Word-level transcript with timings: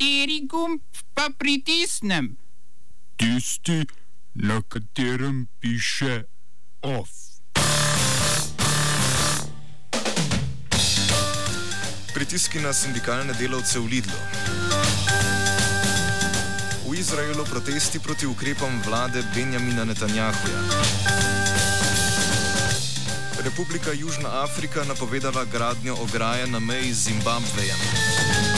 Kateri 0.00 0.46
gumb 0.48 0.80
pa 1.12 1.28
pritisnem? 1.38 2.36
Tisti, 3.20 3.84
na 4.34 4.62
katerem 4.64 5.44
piše 5.60 6.24
OF. 6.80 7.10
Pritiski 12.14 12.64
na 12.64 12.72
sindikalne 12.72 13.36
delavce 13.36 13.76
v 13.76 13.86
Lidlu. 13.92 14.20
V 16.88 16.96
Izraelu 16.96 17.44
protesti 17.44 18.00
proti 18.00 18.24
ukrepom 18.24 18.80
vlade 18.80 19.20
Benjamina 19.36 19.84
Netanjahuja. 19.84 20.60
Republika 23.44 23.92
Južna 23.92 24.48
Afrika 24.48 24.80
napovedala 24.88 25.44
gradnjo 25.44 25.92
ograje 26.00 26.46
na 26.46 26.58
meji 26.58 26.88
z 26.88 27.12
Zimbabvejem. 27.12 28.49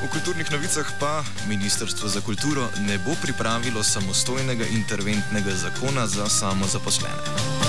V 0.00 0.08
kulturnih 0.08 0.48
novicah 0.48 0.88
pa 0.96 1.20
Ministrstvo 1.48 2.08
za 2.08 2.20
kulturo 2.20 2.68
ne 2.88 2.96
bo 3.04 3.12
pripravilo 3.22 3.84
samostojnega 3.84 4.64
interventnega 4.64 5.52
zakona 5.52 6.06
za 6.06 6.28
samozaposlene. 6.28 7.59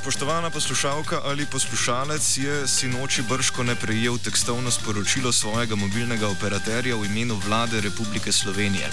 Spoštovana 0.00 0.50
poslušalka 0.50 1.20
ali 1.24 1.46
poslušalec 1.46 2.38
je 2.38 2.68
sinoči 2.68 3.22
brško 3.22 3.62
ne 3.62 3.74
prejel 3.74 4.18
tekstovno 4.18 4.70
sporočilo 4.70 5.32
svojega 5.32 5.76
mobilnega 5.76 6.28
operaterja 6.28 6.96
v 6.96 7.04
imenu 7.04 7.36
vlade 7.46 7.80
Republike 7.80 8.32
Slovenije. 8.32 8.88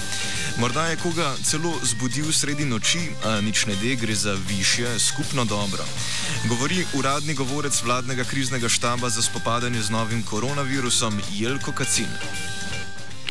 Morda 0.60 0.86
je 0.86 0.98
koga 0.98 1.36
celo 1.44 1.74
zbudil 1.84 2.32
sredi 2.32 2.66
noči, 2.66 3.00
a 3.24 3.42
nič 3.42 3.66
ne 3.66 3.76
de, 3.76 3.96
gre 3.96 4.16
za 4.16 4.36
više 4.50 5.00
skupno 5.00 5.46
dobro. 5.46 5.86
Govori 6.50 6.86
uradni 6.94 7.34
govorec 7.34 7.84
vladnega 7.84 8.24
kriznega 8.24 8.70
štaba 8.70 9.09
za 9.09 9.22
spopadanje 9.22 9.81
z 9.81 9.90
novim 9.90 10.24
koronavirusom 10.24 11.22
Jelko 11.31 11.72
Kacin. 11.72 12.12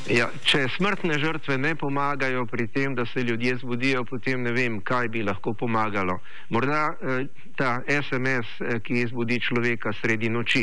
Ja, 0.07 0.29
če 0.47 0.69
smrtne 0.71 1.17
žrtve 1.19 1.57
ne 1.59 1.73
pomagajo 1.75 2.45
pri 2.47 2.69
tem, 2.71 2.93
da 2.95 3.03
se 3.11 3.25
ljudje 3.27 3.57
zbudijo, 3.59 4.05
potem 4.07 4.45
ne 4.47 4.53
vem, 4.55 4.79
kaj 4.79 5.09
bi 5.11 5.25
lahko 5.27 5.51
pomagalo. 5.59 6.21
Morda 6.55 6.85
eh, 6.95 7.25
ta 7.59 7.81
SMS, 7.91 8.53
eh, 8.61 8.79
ki 8.87 9.09
zbudi 9.11 9.41
človeka 9.43 9.91
sredi 9.99 10.31
noči. 10.31 10.63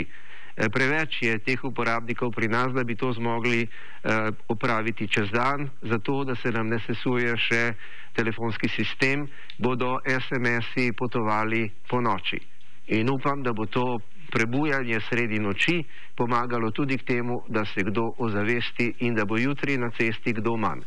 Eh, 0.56 0.70
preveč 0.72 1.18
je 1.26 1.36
teh 1.44 1.60
uporabnikov 1.60 2.32
pri 2.32 2.48
nas, 2.48 2.72
da 2.72 2.88
bi 2.88 2.96
to 2.96 3.12
zmogli 3.20 3.66
eh, 3.66 4.32
opraviti 4.48 5.10
čez 5.12 5.28
dan, 5.36 5.68
zato 5.82 6.24
da 6.24 6.36
se 6.40 6.52
nam 6.52 6.72
ne 6.72 6.80
sesuje 6.88 7.36
še 7.36 7.64
telefonski 8.16 8.72
sistem, 8.72 9.28
bodo 9.60 9.98
SMS-i 10.08 10.94
potovali 10.96 11.68
po 11.90 12.00
noči. 12.00 12.40
In 12.96 13.10
upam, 13.10 13.44
da 13.44 13.52
bo 13.52 13.66
to 13.66 14.00
prebujanje 14.32 15.00
sredi 15.10 15.40
noči 15.40 15.84
pomagalo 16.16 16.72
tudi 16.72 16.98
k 16.98 17.04
temu, 17.04 17.44
da 17.50 17.66
se 17.66 17.84
kdo 17.84 18.14
ozavesti 18.18 18.94
in 19.00 19.16
da 19.16 19.26
bo 19.26 19.38
jutri 19.38 19.78
na 19.78 19.90
cesti 19.90 20.34
kdo 20.34 20.58
manj. 20.58 20.82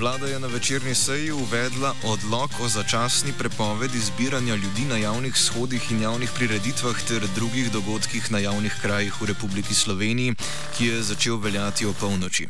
Vlada 0.00 0.26
je 0.26 0.38
na 0.40 0.46
večerni 0.46 0.94
seji 0.94 1.32
uvedla 1.32 1.94
odlog 2.04 2.50
o 2.60 2.68
začasni 2.68 3.32
prepovedi 3.38 3.98
zbiranja 3.98 4.54
ljudi 4.54 4.84
na 4.88 4.96
javnih 4.96 5.36
shodih 5.36 5.92
in 5.92 6.02
javnih 6.02 6.30
prireditvah 6.34 7.02
ter 7.08 7.26
drugih 7.34 7.72
dogodkih 7.72 8.30
na 8.32 8.38
javnih 8.38 8.74
krajih 8.82 9.20
v 9.20 9.26
Republiki 9.26 9.74
Sloveniji, 9.74 10.34
ki 10.78 10.86
je 10.86 11.02
začel 11.02 11.36
veljati 11.36 11.86
o 11.86 11.92
polnoči. 11.92 12.48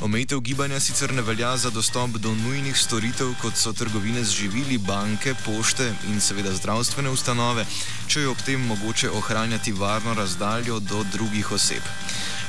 Omejitev 0.00 0.40
gibanja 0.40 0.80
sicer 0.80 1.14
ne 1.14 1.22
velja 1.22 1.56
za 1.56 1.70
dostop 1.70 2.10
do 2.10 2.34
nujnih 2.34 2.76
storitev, 2.76 3.30
kot 3.42 3.56
so 3.56 3.72
trgovine 3.72 4.24
z 4.24 4.30
živili, 4.30 4.78
banke, 4.78 5.34
pošte 5.46 5.92
in 6.08 6.20
seveda 6.20 6.52
zdravstvene 6.52 7.10
ustanove, 7.10 7.66
če 8.08 8.20
je 8.20 8.28
ob 8.28 8.42
tem 8.46 8.66
mogoče 8.66 9.10
ohranjati 9.10 9.72
varno 9.72 10.14
razdaljo 10.14 10.80
do 10.80 11.04
drugih 11.12 11.52
oseb. 11.52 11.82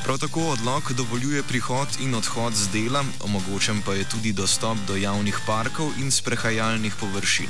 Prav 0.04 0.18
tako 0.18 0.42
odlog 0.42 0.94
dovoljuje 0.98 1.44
prihod 1.44 1.88
in 2.02 2.16
odhod 2.16 2.54
z 2.54 2.68
dela, 2.74 3.04
omogočen 3.24 3.82
pa 3.86 3.94
je 3.94 4.10
tudi 4.10 4.34
dostop 4.34 4.78
do 4.88 4.96
javnih 4.96 5.40
parkov 5.48 5.92
in 6.00 6.12
sprehajalnih 6.12 6.94
površin. 7.00 7.50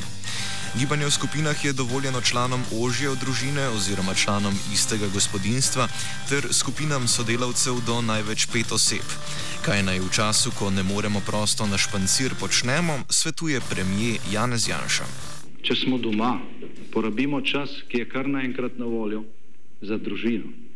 Gibanje 0.80 1.06
v 1.06 1.12
skupinah 1.12 1.66
je 1.66 1.74
dovoljeno 1.74 2.22
članom 2.22 2.62
ožje 2.82 3.10
družine 3.22 3.68
oziroma 3.68 4.14
članom 4.14 4.54
istega 4.74 5.08
gospodinstva 5.14 5.88
ter 6.30 6.54
skupinam 6.54 7.08
sodelavcev 7.08 7.82
do 7.86 8.02
največ 8.02 8.46
pet 8.54 8.72
oseb. 8.72 9.06
Kaj 9.66 9.84
naj 9.84 10.00
v 10.00 10.10
času, 10.12 10.52
ko 10.60 10.70
ne 10.70 10.84
moremo 10.84 11.22
prosto 11.26 11.68
na 11.68 11.78
špancir 11.78 12.34
počnemo, 12.40 13.00
svetuje 13.10 13.62
premijer 13.70 14.18
Janez 14.32 14.68
Janša. 14.68 15.06
Če 15.62 15.76
smo 15.76 15.98
doma, 15.98 16.40
porabimo 16.94 17.42
čas, 17.42 17.70
ki 17.90 17.98
je 17.98 18.10
kar 18.10 18.28
naenkrat 18.28 18.78
na 18.78 18.86
voljo 18.86 19.24
za 19.82 19.98
družino 19.98 20.69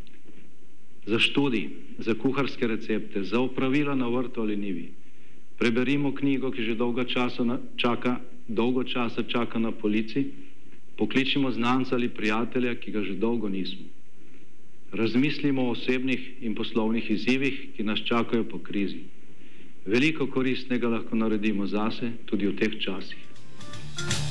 za 1.05 1.19
študij, 1.19 1.69
za 1.97 2.13
kuharske 2.13 2.67
recepte, 2.67 3.23
za 3.23 3.39
upravila 3.39 3.95
na 3.95 4.07
vrtu 4.07 4.41
ali 4.41 4.57
nivi. 4.57 4.91
Preberimo 5.57 6.15
knjigo, 6.15 6.51
ki 6.51 6.63
že 6.63 6.75
dolgo 6.75 7.03
časa 7.03 7.59
čaka, 7.77 8.19
dolgo 8.47 8.83
časa 8.83 9.23
čaka 9.23 9.59
na 9.59 9.71
polici, 9.71 10.25
pokličimo 10.97 11.51
znanca 11.51 11.95
ali 11.95 12.09
prijatelja, 12.09 12.75
ki 12.75 12.91
ga 12.91 13.03
že 13.03 13.13
dolgo 13.13 13.49
nismo. 13.49 13.85
Razmislimo 14.91 15.61
o 15.61 15.71
osebnih 15.71 16.41
in 16.41 16.55
poslovnih 16.55 17.11
izzivih, 17.11 17.73
ki 17.75 17.83
nas 17.83 17.99
čakajo 18.05 18.43
po 18.43 18.59
krizi. 18.59 18.99
Veliko 19.85 20.27
koristnega 20.27 20.87
lahko 20.87 21.15
naredimo 21.15 21.67
zase 21.67 22.11
tudi 22.25 22.47
v 22.47 22.55
teh 22.55 22.79
časih. 22.79 24.22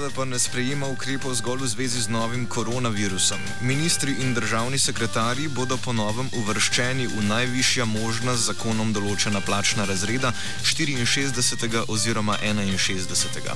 Vlada 0.00 0.16
pa 0.16 0.24
ne 0.24 0.38
sprejema 0.38 0.86
ukrepov 0.88 1.34
zgolj 1.36 1.60
v 1.60 1.68
zvezi 1.68 2.00
z 2.00 2.08
novim 2.08 2.46
koronavirusom. 2.48 3.36
Ministri 3.60 4.16
in 4.24 4.32
državni 4.34 4.78
sekretarji 4.78 5.48
bodo 5.52 5.76
po 5.76 5.92
novem 5.92 6.24
uvrščeni 6.40 7.04
v 7.06 7.24
najvišja 7.28 7.84
možna 7.84 8.32
z 8.32 8.48
zakonom 8.48 8.94
določena 8.96 9.44
plačna 9.44 9.84
razreda 9.84 10.32
64. 10.64 11.84
oziroma 11.92 12.38
61. 12.40 13.52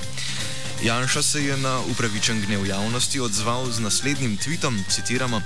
Janša 0.84 1.22
se 1.22 1.44
je 1.44 1.56
na 1.56 1.80
upravičen 1.80 2.44
gnev 2.44 2.68
javnosti 2.68 3.24
odzval 3.24 3.72
z 3.72 3.80
naslednjim 3.80 4.36
tvitom, 4.36 4.84
citiramo: 4.88 5.40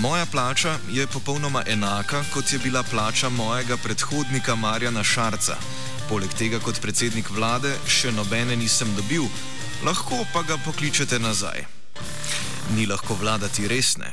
Moja 0.00 0.24
plača 0.24 0.78
je 0.88 1.06
popolnoma 1.06 1.68
enaka, 1.68 2.24
kot 2.32 2.52
je 2.52 2.58
bila 2.58 2.82
plača 2.82 3.28
mojega 3.28 3.76
predhodnika 3.76 4.56
Marjana 4.56 5.04
Šarca. 5.04 5.60
Poleg 6.08 6.32
tega, 6.32 6.58
kot 6.64 6.80
predsednik 6.80 7.28
vlade, 7.30 7.76
še 7.86 8.08
nobene 8.12 8.56
nisem 8.56 8.88
dobil, 8.96 9.28
lahko 9.84 10.24
pa 10.32 10.42
ga 10.42 10.58
pokličete 10.64 11.18
nazaj. 11.18 11.64
Ni 12.76 12.86
lahko 12.86 13.14
vladati 13.14 13.68
resne. 13.68 14.12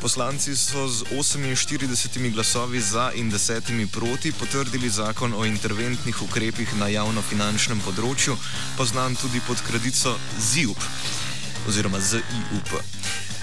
Poslanci 0.00 0.56
so 0.56 0.88
z 0.88 1.04
48 1.04 2.32
glasovi 2.32 2.80
za 2.80 3.12
in 3.14 3.32
10 3.32 3.88
proti 3.92 4.32
potrdili 4.32 4.90
zakon 4.90 5.34
o 5.36 5.44
interventnih 5.44 6.22
ukrepih 6.22 6.76
na 6.76 6.88
javnofinančnem 6.88 7.80
področju, 7.80 8.36
poznan 8.76 9.16
tudi 9.16 9.40
pod 9.46 9.62
kredico 9.64 10.18
ZIUP 10.38 10.78
oziroma 11.68 12.00
ZIUP. 12.00 12.76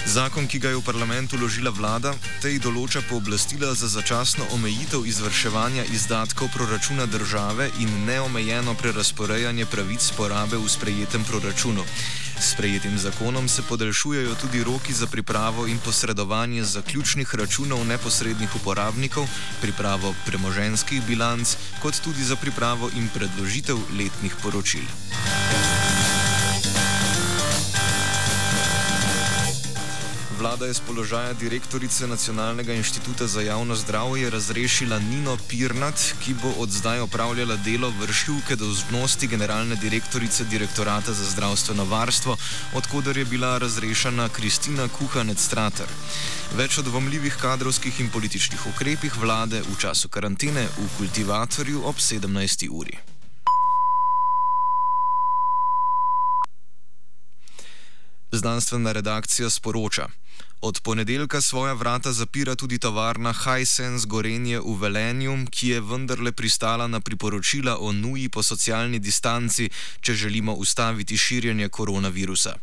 Zakon, 0.06 0.47
ki 0.47 0.59
ga 0.59 0.69
je 0.69 0.81
v 0.81 0.81
parlamentu 0.81 1.38
ložila 1.38 1.69
vlada, 1.69 2.16
tej 2.41 2.57
določa 2.57 3.03
pooblastila 3.06 3.69
za 3.78 3.85
začasno 3.85 4.47
omejitev 4.57 5.06
izvrševanja 5.06 5.85
izdatkov 5.94 6.50
proračuna 6.56 7.06
države 7.06 7.69
in 7.79 7.89
neomejeno 8.09 8.73
prerasporejanje 8.81 9.69
pravic 9.69 10.01
porabe 10.18 10.57
v 10.57 10.65
sprejetem 10.65 11.21
proračunu. 11.24 11.86
S 12.42 12.57
sprejetim 12.57 12.98
zakonom 12.98 13.45
se 13.45 13.62
podaljšujejo 13.62 14.33
tudi 14.42 14.63
roki 14.63 14.94
za 14.94 15.06
pripravo 15.07 15.68
in 15.68 15.77
posredovanje 15.77 16.63
zaključnih 16.63 17.36
računov 17.36 17.86
neposrednih 17.86 18.56
uporabnikov, 18.57 19.30
pripravo 19.62 20.15
premoženskih 20.25 21.06
bilanc, 21.06 21.56
kot 21.81 22.01
tudi 22.01 22.25
za 22.25 22.36
pripravo 22.36 22.89
in 22.97 23.06
predložitev 23.13 23.77
letnih 23.94 24.33
poročil. 24.42 24.86
Vlada 30.42 30.66
je 30.66 30.74
z 30.74 30.82
položaja 30.90 31.34
direktorice 31.34 32.08
Nacionalnega 32.08 32.74
inštituta 32.74 33.28
za 33.28 33.42
javno 33.42 33.76
zdravje 33.76 34.30
razrešila 34.30 35.00
Nino 35.00 35.38
Pirnat, 35.50 36.16
ki 36.24 36.34
bo 36.34 36.50
od 36.58 36.70
zdaj 36.70 37.00
opravljala 37.00 37.56
delo 37.56 37.94
vršilke 38.00 38.56
dolžnosti 38.56 39.28
generalne 39.28 39.76
direktorice 39.76 40.44
Direktorata 40.44 41.14
za 41.14 41.26
zdravstveno 41.30 41.86
varstvo, 41.86 42.38
odkuder 42.74 43.18
je 43.18 43.26
bila 43.26 43.58
razrešena 43.58 44.30
Kristina 44.30 44.90
Kuhanec-Strater. 44.90 45.86
Več 46.58 46.78
o 46.78 46.82
dvomljivih 46.82 47.38
kadrovskih 47.42 48.00
in 48.00 48.10
političnih 48.10 48.66
ukrepih 48.74 49.18
vlade 49.22 49.62
v 49.62 49.78
času 49.78 50.10
karantene 50.10 50.66
v 50.78 50.90
kultivatorju 50.98 51.86
ob 51.86 51.96
17. 52.02 52.70
uri. 52.70 52.98
Znanstvena 58.32 58.92
redakcija 58.92 59.50
sporoča. 59.50 60.08
Od 60.63 60.80
ponedeljka 60.80 61.42
svoja 61.42 61.74
vrata 61.74 62.13
zapira 62.13 62.56
tudi 62.56 62.78
tovarna 62.78 63.34
Hisense 63.34 64.08
Gorenje 64.08 64.60
v 64.60 64.75
Velenju, 64.81 65.34
ki 65.50 65.68
je 65.68 65.81
vendarle 65.81 66.31
pristala 66.31 66.88
na 66.88 67.00
priporočila 67.00 67.78
o 67.81 67.92
nuji 67.92 68.30
po 68.30 68.44
socialni 68.44 69.00
distanci, 69.00 69.69
če 70.02 70.13
želimo 70.13 70.54
ustaviti 70.54 71.18
širjenje 71.18 71.69
koronavirusa. 71.69 72.54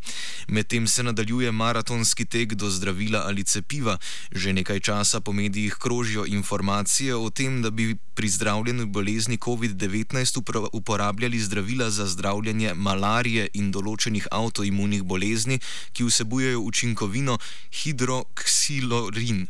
Medtem 0.48 0.86
se 0.86 1.02
nadaljuje 1.02 1.52
maratonski 1.52 2.24
tek 2.24 2.54
do 2.54 2.70
zdravila 2.70 3.24
ali 3.26 3.44
cepiva. 3.44 3.98
Že 4.32 4.52
nekaj 4.52 4.80
časa 4.80 5.20
po 5.20 5.32
medijih 5.32 5.74
krožijo 5.74 6.26
informacije 6.26 7.16
o 7.16 7.30
tem, 7.30 7.62
da 7.62 7.70
bi 7.70 7.96
pri 8.14 8.28
zdravljenju 8.28 8.86
bolezni 8.86 9.38
COVID-19 9.38 10.68
uporabljali 10.72 11.40
zdravila 11.40 11.90
za 11.90 12.06
zdravljenje 12.06 12.74
malarije 12.74 13.48
in 13.54 13.72
določenih 13.72 14.26
avtoimunih 14.30 15.02
bolezni, 15.02 15.60
ki 15.92 16.04
vsebujejo 16.04 16.60
učinkovino 16.60 17.38
hidroksilorin. 17.88 19.48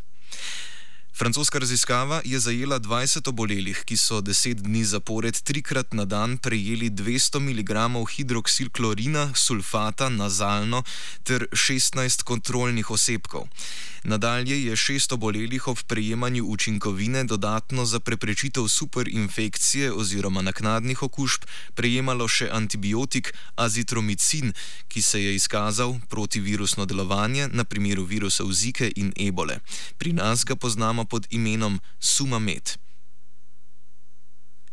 Francoska 1.19 1.59
raziskava 1.59 2.21
je 2.25 2.39
zajela 2.39 2.79
20 2.81 3.29
obolelih, 3.29 3.79
ki 3.85 3.97
so 3.97 4.21
10 4.23 4.63
dni 4.63 4.85
zapored 4.85 5.41
trikrat 5.43 5.91
na 5.93 6.05
dan 6.05 6.37
prejeli 6.39 6.91
200 6.91 7.41
mg 7.43 7.75
hidroksilklorina, 8.15 9.33
sulfata 9.35 10.09
nazalno 10.09 10.83
ter 11.25 11.47
16 11.53 12.23
kontrolnih 12.23 12.91
osebkov. 12.91 13.51
Nadalje 14.05 14.65
je 14.65 14.77
šest 14.77 15.13
obolelih 15.13 15.69
ob 15.69 15.79
prejemanju 15.87 16.45
učinkovine 16.45 17.25
dodatno 17.25 17.85
za 17.85 18.01
preprečitev 18.01 18.69
superinfekcije 18.69 19.93
oziroma 19.93 20.43
naknadnih 20.43 21.03
okužb 21.03 21.43
prejemalo 21.75 22.29
še 22.29 22.49
antibiotik 22.53 23.35
azitromicin, 23.57 24.53
ki 24.89 25.03
se 25.03 25.23
je 25.23 25.35
izkazal 25.35 25.99
protivirusno 26.09 26.87
delovanje 26.87 27.49
na 27.53 27.65
primeru 27.65 28.05
virusov 28.05 28.53
Zike 28.53 28.93
in 28.97 29.13
ebole. 29.19 29.59
Pri 29.99 30.13
nas 30.13 30.45
ga 30.45 30.57
poznamo 30.57 31.05
pod 31.09 31.27
imenom 31.31 31.81
Sumamed. 32.01 32.88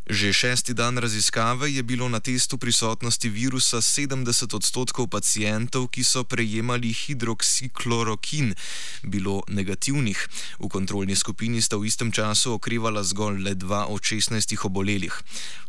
Že 0.06 0.34
šesti 0.34 0.74
dan 0.78 1.02
raziskave 1.02 1.74
je 1.74 1.84
bilo 1.84 2.06
na 2.10 2.20
testu 2.20 2.58
prisotnosti 2.62 3.26
virusa 3.30 3.82
70 3.82 4.54
odstotkov 4.54 5.10
pacijentov, 5.10 5.90
ki 5.90 6.06
so 6.06 6.22
prejemali 6.22 6.94
hidroksiklorokin, 6.94 8.54
bilo 9.02 9.42
negativnih. 9.50 10.20
V 10.62 10.70
kontrolni 10.70 11.18
skupini 11.18 11.58
sta 11.58 11.82
v 11.82 11.90
istem 11.90 12.14
času 12.14 12.54
okrevala 12.54 13.02
zgolj 13.02 13.42
le 13.42 13.58
dva 13.58 13.90
od 13.90 13.98
16 13.98 14.54
obolelih. 14.62 15.10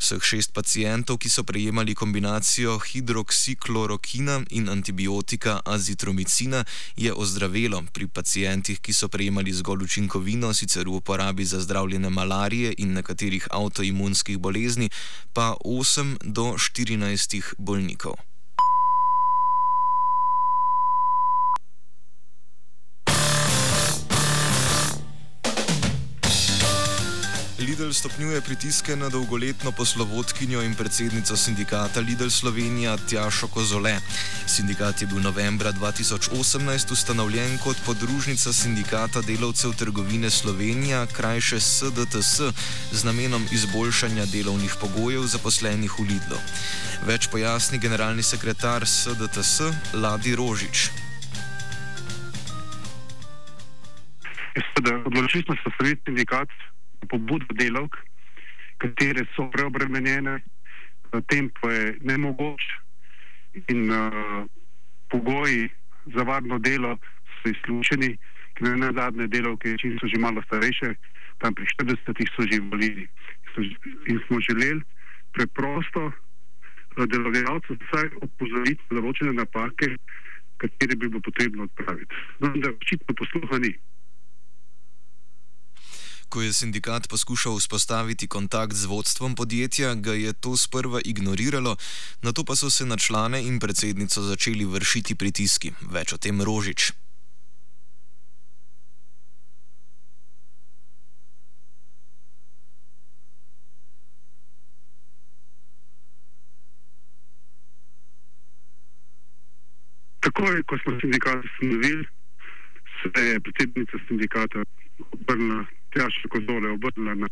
Vseh 0.04 0.20
šest 0.20 0.52
pacijentov, 0.52 1.16
ki 1.16 1.32
so 1.32 1.40
prejemali 1.40 1.96
kombinacijo 1.96 2.76
hidroksiklorokina 2.76 4.44
in 4.52 4.68
antibiotika 4.68 5.64
azitromicina, 5.64 6.68
je 6.92 7.08
ozdravelo. 7.08 7.88
Pri 7.88 8.04
pacijentih, 8.04 8.84
ki 8.84 8.92
so 8.92 9.08
prejemali 9.08 9.56
zgolj 9.56 9.88
učinkovino, 9.88 10.52
sicer 10.52 10.84
v 10.84 11.00
uporabi 11.00 11.48
za 11.48 11.64
zdravljenje 11.64 12.12
malarije 12.12 12.76
in 12.76 12.92
nekaterih 12.92 13.48
avtoimunskih 13.48 14.25
otroških 14.26 14.38
bolezni, 14.38 14.90
pa 15.32 15.54
8 15.64 16.16
do 16.24 16.56
14 16.58 17.54
bolnikov. 17.58 18.14
Stopnjuje 27.96 28.40
pritiske 28.40 28.96
na 28.96 29.08
dolgoletno 29.08 29.72
poslovodkinjo 29.72 30.62
in 30.62 30.74
predsednico 30.74 31.36
sindikata 31.36 32.00
Lidl 32.00 32.28
Slovenija 32.28 32.96
Tjašo 33.08 33.48
Kozole. 33.48 33.96
Sindikat 34.46 35.00
je 35.00 35.06
bil 35.06 35.22
novembra 35.22 35.72
2018 35.72 36.92
ustanovljen 36.92 37.58
kot 37.64 37.76
podružnica 37.86 38.52
sindikata 38.52 39.20
delavcev 39.20 39.72
trgovine 39.78 40.30
Slovenija, 40.30 41.06
krajše 41.06 41.60
SDTS, 41.60 42.40
z 42.92 43.04
namenom 43.04 43.46
izboljšanja 43.52 44.26
delovnih 44.26 44.76
pogojev 44.80 45.22
zaposlenih 45.22 45.98
v 45.98 46.02
Lidlu. 46.02 46.38
Več 47.06 47.30
pojasni 47.32 47.78
generalni 47.78 48.22
sekretar 48.22 48.86
SDTS 48.86 49.60
Ladi 49.94 50.36
Rožič. 50.36 50.90
Odločili 55.06 55.42
smo 55.42 55.54
se, 55.54 55.70
da 55.80 55.88
je 55.88 55.96
sindikat 56.04 56.48
pobud 57.10 57.44
delavk, 57.60 57.96
katere 58.82 59.26
so 59.34 59.48
preobremenjene, 59.52 60.40
tempo 61.32 61.70
je 61.70 61.96
nemogoč 62.04 62.62
in 63.72 63.90
uh, 63.90 64.44
pogoji 65.08 65.68
za 66.14 66.22
varno 66.22 66.58
delo 66.58 66.96
so 67.40 67.48
izključeni, 67.50 68.16
ker 68.58 68.76
ne 68.78 68.90
zadnje 68.96 69.28
delavke, 69.32 69.76
če 69.80 69.94
so 70.00 70.10
že 70.12 70.20
malo 70.20 70.42
starejše, 70.48 70.92
tam 71.40 71.54
pri 71.54 71.64
40-ih 71.72 72.30
so 72.34 72.44
že 72.48 72.60
invalidi. 72.60 73.08
In 74.12 74.20
smo 74.26 74.40
želeli 74.40 74.82
preprosto 75.32 76.12
delodajalcu 77.04 77.76
vsaj 77.80 78.08
opozoriti 78.24 78.80
na 78.90 79.00
določene 79.00 79.34
napake, 79.36 79.90
katere 80.62 80.96
bi 80.96 81.08
bilo 81.08 81.20
potrebno 81.20 81.66
odpraviti. 81.68 82.22
Vendar 82.40 82.72
očitno 82.72 83.16
posluha 83.20 83.60
ni. 83.60 83.72
Ko 86.36 86.44
je 86.44 86.52
sindikat 86.52 87.08
poskušal 87.08 87.56
vzpostaviti 87.56 88.28
kontakt 88.28 88.76
z 88.76 88.84
vodstvom 88.84 89.32
podjetja, 89.34 89.94
ga 89.94 90.12
je 90.12 90.32
to 90.36 90.52
sprva 90.56 91.00
ignoriralo, 91.00 91.76
na 92.20 92.32
to 92.32 92.44
pa 92.44 92.52
so 92.52 92.68
se 92.70 92.84
na 92.84 92.96
člane 92.96 93.40
in 93.40 93.56
predsednico 93.56 94.20
začeli 94.20 94.68
vršiti 94.68 95.14
pritiski. 95.16 95.72
Več 95.80 96.12
o 96.12 96.18
tem 96.20 96.36
Rožič. 96.44 96.92
Takoj, 110.20 110.60
ko 110.68 110.76
smo 110.84 111.00
sindikat 111.00 111.40
ustanovili, 111.40 112.04
se 113.00 113.24
je 113.24 113.40
predsednica 113.40 114.04
sindikata 114.04 114.68
obrnila 115.16 115.64
Tjaša 115.96 116.28
Kozole 116.28 116.68
obrnila 116.70 117.14
na 117.14 117.28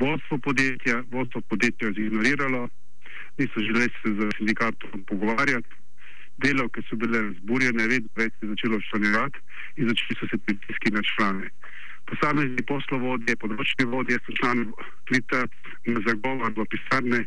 vodstvo 0.00 0.38
podjetja, 0.38 1.02
vodstvo 1.12 1.40
podjetja 1.50 1.88
je 1.88 2.06
ignoriralo, 2.06 2.68
niso 3.38 3.60
želeli 3.66 3.92
se 4.02 4.08
z 4.18 4.28
sindikatom 4.36 5.04
pogovarjati, 5.08 5.74
delavke 6.42 6.80
so 6.88 6.96
bile 6.96 7.22
razburjene, 7.22 7.88
vedno 7.92 8.10
več 8.16 8.32
se 8.32 8.46
je 8.46 8.50
začelo 8.52 8.80
članjevati 8.88 9.38
in 9.76 9.88
začeli 9.90 10.16
so 10.20 10.26
se 10.30 10.38
pritiski 10.46 10.94
na 10.96 11.02
člane. 11.10 11.50
Posamezni 12.08 12.62
poslovodje, 12.72 13.36
področni 13.42 13.84
vodje 13.94 14.16
so 14.24 14.36
člani 14.40 14.64
klita 15.10 15.42
na 15.92 16.00
zagovor 16.06 16.54
v 16.56 16.66
pisarne, 16.74 17.20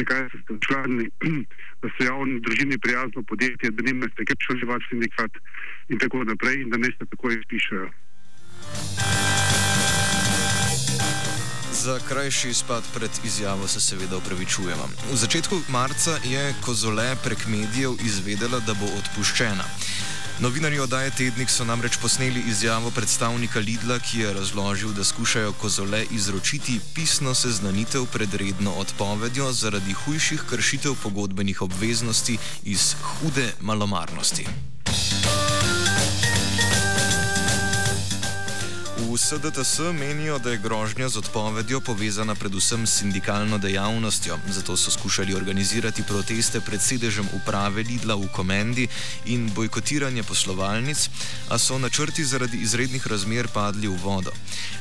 zakaj 0.00 0.26
so 0.32 0.40
se 0.48 0.58
člani, 0.66 1.06
da 1.82 1.92
so 1.94 2.08
javni 2.08 2.40
družini 2.48 2.80
prijazno 2.86 3.22
podjetje, 3.30 3.70
da 3.70 3.86
nima 3.86 4.10
se 4.16 4.26
kaj 4.30 4.42
članjevati 4.48 4.90
sindikat 4.90 5.38
in 5.88 6.02
tako 6.02 6.24
naprej 6.32 6.64
in 6.64 6.74
da 6.74 6.82
ne 6.82 6.90
se 6.96 7.12
tako 7.14 7.30
izpišajo. 7.36 7.92
Za 11.84 11.98
krajši 12.08 12.48
izpad 12.48 12.82
pred 12.94 13.10
izjavo 13.24 13.68
se 13.68 13.80
seveda 13.80 14.16
upravičujemo. 14.16 14.88
V 15.12 15.16
začetku 15.16 15.60
marca 15.68 16.16
je 16.24 16.54
Kozole 16.64 17.16
prek 17.24 17.46
medijev 17.46 17.92
izvedela, 18.04 18.60
da 18.60 18.74
bo 18.74 18.86
odpuščena. 18.98 19.64
Novinarji 20.40 20.78
oddaje 20.80 21.10
Tednik 21.10 21.50
so 21.50 21.64
namreč 21.64 21.98
posneli 22.02 22.40
izjavo 22.48 22.90
predstavnika 22.90 23.60
Lidla, 23.60 23.98
ki 23.98 24.20
je 24.20 24.32
razložil, 24.32 24.92
da 24.96 25.04
skušajo 25.04 25.52
Kozole 25.52 26.06
izročiti 26.10 26.80
pisno 26.94 27.34
seznanitev 27.34 28.06
pred 28.12 28.34
redno 28.34 28.72
odpovedjo 28.72 29.52
zaradi 29.52 29.92
hujših 29.92 30.42
kršitev 30.50 30.94
pogodbenih 31.02 31.62
obveznosti 31.62 32.38
iz 32.64 32.94
hude 33.02 33.52
malomarnosti. 33.60 34.73
V 39.14 39.18
SDTS 39.18 39.78
menijo, 39.92 40.38
da 40.38 40.50
je 40.50 40.58
grožnja 40.58 41.08
z 41.08 41.16
odpovedjo 41.16 41.80
povezana 41.80 42.34
predvsem 42.34 42.86
s 42.86 42.98
sindikalno 42.98 43.58
dejavnostjo, 43.58 44.38
zato 44.50 44.76
so 44.76 44.90
skušali 44.90 45.34
organizirati 45.34 46.02
proteste 46.02 46.60
pred 46.60 46.82
sedežem 46.82 47.28
uprave 47.32 47.82
Lidla 47.82 48.14
v 48.14 48.26
Komendi 48.34 48.88
in 49.26 49.46
bojkotiranje 49.54 50.22
poslovalnic, 50.22 51.08
a 51.48 51.58
so 51.58 51.78
načrti 51.78 52.24
zaradi 52.24 52.58
izrednih 52.58 53.06
razmer 53.06 53.48
padli 53.54 53.88
v 53.88 53.94
vodo. 54.02 54.32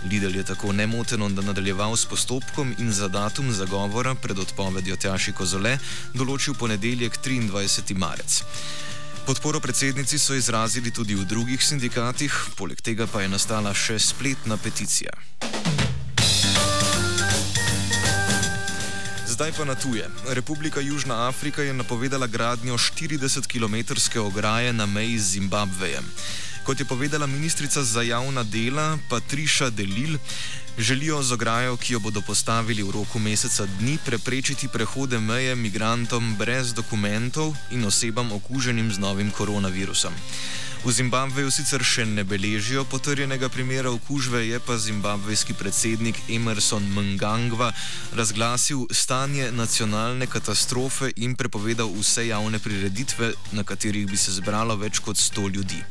Lidl 0.09 0.35
je 0.35 0.43
tako 0.43 0.73
nemoteno 0.73 1.29
nadaljeval 1.29 1.97
s 1.97 2.05
postopkom 2.05 2.73
in 2.79 2.91
za 2.91 3.07
datum 3.07 3.53
zagovora 3.53 4.15
pred 4.15 4.39
odpovedjo 4.39 4.95
Tjaši 4.95 5.31
Kozole 5.31 5.77
določil 6.13 6.57
ponedeljek 6.57 7.21
23. 7.21 7.93
marec. 7.93 8.41
Podporo 9.25 9.59
predsednici 9.59 10.19
so 10.19 10.35
izrazili 10.35 10.91
tudi 10.91 11.15
v 11.15 11.23
drugih 11.23 11.63
sindikatih, 11.63 12.33
poleg 12.59 12.81
tega 12.83 13.07
pa 13.07 13.21
je 13.23 13.29
nastala 13.31 13.71
še 13.71 13.95
spletna 13.95 14.57
peticija. 14.59 15.15
Zdaj 19.27 19.51
pa 19.55 19.63
na 19.63 19.75
tuje. 19.79 20.03
Republika 20.35 20.83
Južna 20.83 21.27
Afrika 21.27 21.63
je 21.63 21.73
napovedala 21.73 22.27
gradnjo 22.27 22.75
40-kilometrske 22.75 24.19
ograje 24.19 24.73
na 24.73 24.85
meji 24.85 25.19
z 25.19 25.39
Zimbabvejem. 25.39 26.03
Kot 26.63 26.79
je 26.79 26.85
povedala 26.85 27.27
ministrica 27.27 27.83
za 27.83 28.01
javna 28.01 28.43
dela 28.43 28.97
Patriša 29.09 29.69
Delil, 29.69 30.17
želijo 30.77 31.23
z 31.23 31.31
ograjo, 31.31 31.77
ki 31.77 31.93
jo 31.93 31.99
bodo 31.99 32.21
postavili 32.21 32.83
v 32.83 32.91
roku 32.91 33.19
meseca 33.19 33.65
dni, 33.65 33.97
preprečiti 34.05 34.67
prehode 34.67 35.19
meje 35.19 35.55
migrantom 35.55 36.35
brez 36.39 36.73
dokumentov 36.73 37.55
in 37.71 37.85
osebam 37.85 38.31
okuženim 38.31 38.91
z 38.91 38.97
novim 38.97 39.31
koronavirusom. 39.31 40.13
V 40.85 40.91
Zimbabveju 40.91 41.51
sicer 41.51 41.83
še 41.83 42.05
ne 42.05 42.23
beležijo 42.23 42.85
potrjenega 42.87 43.49
primera 43.49 43.91
okužbe, 43.91 44.41
je 44.47 44.59
pa 44.59 44.77
zimbabvejski 44.77 45.53
predsednik 45.53 46.15
Emerson 46.27 46.83
Mngangva 46.83 47.73
razglasil 48.15 48.87
stanje 48.91 49.51
nacionalne 49.51 50.27
katastrofe 50.27 51.11
in 51.15 51.35
prepovedal 51.35 51.91
vse 51.91 52.27
javne 52.27 52.59
prireditve, 52.59 53.33
na 53.51 53.63
katerih 53.63 54.07
bi 54.07 54.19
se 54.19 54.31
zbralo 54.31 54.75
več 54.75 54.99
kot 54.99 55.15
100 55.15 55.51
ljudi. 55.55 55.83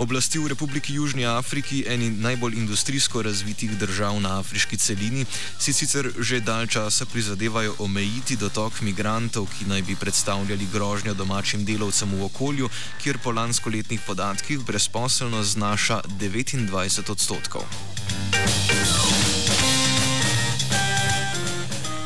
Oblasti 0.00 0.38
v 0.40 0.48
Republiki 0.48 0.96
Južni 0.96 1.26
Afriki, 1.28 1.84
eni 1.84 2.08
najbolj 2.10 2.54
industrijsko 2.56 3.22
razvitih 3.22 3.76
držav 3.78 4.20
na 4.20 4.38
afriški 4.40 4.76
celini, 4.76 5.26
si 5.58 5.72
sicer 5.76 6.08
že 6.18 6.40
dalj 6.40 6.72
časa 6.72 7.04
prizadevajo 7.04 7.74
omejiti 7.84 8.36
dotok 8.40 8.80
migrantov, 8.80 9.50
ki 9.52 9.68
naj 9.68 9.82
bi 9.82 9.96
predstavljali 10.00 10.68
grožnjo 10.72 11.14
domačim 11.14 11.68
delavcem 11.68 12.16
v 12.16 12.24
okolju, 12.24 12.70
kjer 13.02 13.18
po 13.20 13.36
lanskoletnih 13.36 14.00
podatkih 14.06 14.64
brezposelnost 14.64 15.52
znaša 15.60 16.00
29 16.16 17.10
odstotkov. 17.12 17.68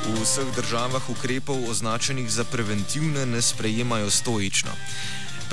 V 0.02 0.18
vseh 0.18 0.50
državah 0.56 1.10
ukrepov 1.10 1.62
označenih 1.70 2.26
za 2.30 2.44
preventivne 2.44 3.26
ne 3.26 3.42
sprejemajo 3.42 4.10
stoično. 4.10 4.74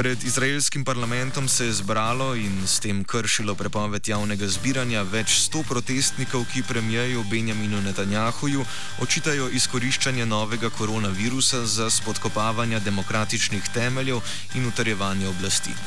Pred 0.02 0.24
izraelskim 0.24 0.86
parlamentom 0.86 1.48
se 1.48 1.66
je 1.66 1.74
zbralo 1.74 2.36
in 2.36 2.68
s 2.68 2.80
tem 2.80 3.04
kršilo 3.04 3.54
prepoved 3.56 4.08
javnega 4.08 4.48
zbiranja 4.50 5.04
več 5.06 5.36
sto 5.44 5.62
protestnikov, 5.70 6.48
ki 6.54 6.64
premijeju 6.66 7.22
Benjaminu 7.30 7.82
Netanjahuju 7.86 8.66
očitajo 9.06 9.52
izkoriščanje 9.54 10.26
novega 10.26 10.74
koronavirusa 10.74 11.62
za 11.66 11.90
spodkopavanje 11.90 12.80
demokratičnih 12.80 13.70
temeljev 13.74 14.26
in 14.56 14.66
utrjevanje 14.66 15.28
oblasti. 15.28 15.78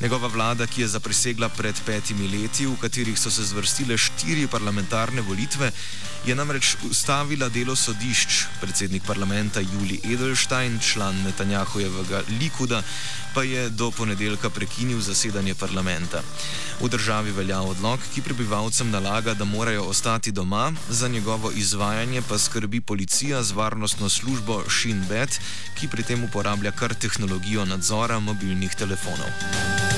Njegova 0.00 0.28
vlada, 0.28 0.66
ki 0.66 0.80
je 0.80 0.88
zaprisegla 0.88 1.48
pred 1.48 1.74
petimi 1.86 2.28
leti, 2.28 2.66
v 2.66 2.76
katerih 2.80 3.18
so 3.18 3.30
se 3.30 3.44
zvrstile 3.44 3.98
štiri 3.98 4.46
parlamentarne 4.46 5.22
volitve, 5.22 5.70
je 6.26 6.34
namreč 6.34 6.76
ustavila 6.90 7.48
delo 7.48 7.76
sodišč. 7.76 8.44
Predsednik 8.60 9.02
parlamenta 9.06 9.60
Juli 9.60 10.00
Edelstein, 10.04 10.78
član 10.80 11.22
Netanjahujevega 11.22 12.22
Likuda, 12.40 12.82
pa 13.34 13.42
je 13.42 13.68
do 13.70 13.90
ponedeljka 13.90 14.50
prekinil 14.50 15.00
zasedanje 15.00 15.54
parlamenta. 15.54 16.22
V 16.80 16.88
državi 16.88 17.30
velja 17.30 17.60
odlog, 17.60 18.00
ki 18.14 18.22
prebivalcem 18.22 18.90
nalaga, 18.90 19.34
da 19.34 19.44
morajo 19.44 19.82
ostati 19.82 20.32
doma, 20.32 20.72
za 20.90 21.08
njegovo 21.08 21.50
izvajanje 21.50 22.22
pa 22.28 22.38
skrbi 22.38 22.80
policija 22.80 23.42
z 23.42 23.52
varnostno 23.52 24.08
službo 24.08 24.62
Shin 24.70 25.04
Bet, 25.08 25.40
ki 25.80 25.88
pri 25.88 26.02
tem 26.02 26.24
uporablja 26.24 26.70
kar 26.70 26.94
tehnologijo 26.94 27.64
nadzora 27.64 28.18
mobilnih 28.18 28.74
telefonov. 28.74 29.93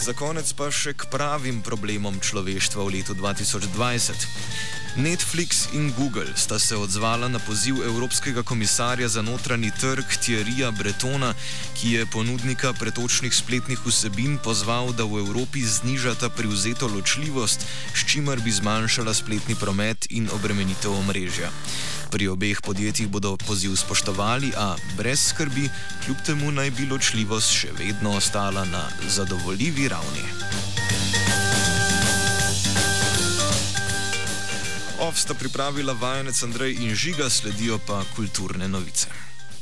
Za 0.00 0.14
konec 0.16 0.48
pa 0.56 0.72
še 0.72 0.94
k 0.96 1.12
pravim 1.12 1.60
problemom 1.60 2.16
človeštva 2.24 2.80
v 2.88 2.88
letu 2.96 3.12
2020. 3.12 3.68
Netflix 4.96 5.68
in 5.76 5.92
Google 5.92 6.32
sta 6.40 6.56
se 6.56 6.72
odzvala 6.72 7.28
na 7.28 7.36
poziv 7.36 7.84
Evropskega 7.84 8.40
komisarja 8.40 9.12
za 9.12 9.20
notranji 9.20 9.68
trg 9.76 10.08
Thierryja 10.24 10.72
Bretona, 10.72 11.34
ki 11.76 12.00
je 12.00 12.08
ponudnika 12.08 12.72
pretočnih 12.72 13.28
spletnih 13.28 13.84
vsebin 13.84 14.40
pozval, 14.40 14.96
da 14.96 15.04
v 15.04 15.20
Evropi 15.20 15.60
znižata 15.60 16.32
privzeto 16.32 16.88
ločljivost, 16.88 17.60
s 17.92 18.00
čimer 18.08 18.40
bi 18.40 18.48
zmanjšala 18.48 19.12
spletni 19.12 19.52
promet 19.52 20.08
in 20.08 20.32
obremenitev 20.32 20.96
omrežja. 20.96 21.52
Pri 22.10 22.28
obeh 22.28 22.58
podjetjih 22.60 23.08
bodo 23.08 23.36
poziv 23.36 23.76
spoštovali, 23.76 24.50
a 24.56 24.74
brez 24.96 25.28
skrbi, 25.30 25.70
kljub 26.04 26.16
temu 26.26 26.50
naj 26.52 26.70
bi 26.70 26.86
ločljivost 26.90 27.54
še 27.54 27.70
vedno 27.78 28.16
ostala 28.18 28.64
na 28.64 28.82
zadovoljivi 29.08 29.88
ravni. 29.88 30.26
Ovsta 35.00 35.34
pripravila 35.34 35.92
vajenec 35.92 36.42
Andrej 36.42 36.76
in 36.82 36.94
Žiga, 36.94 37.30
sledijo 37.30 37.78
pa 37.86 38.02
kulturne 38.16 38.68
novice. 38.68 39.29